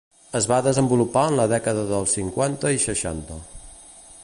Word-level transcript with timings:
Es 0.37 0.45
va 0.51 0.57
desenvolupar 0.67 1.25
en 1.33 1.37
la 1.41 1.45
dècada 1.51 1.85
dels 1.91 2.17
cinquanta 2.19 2.73
i 2.79 2.83
seixanta. 2.89 3.41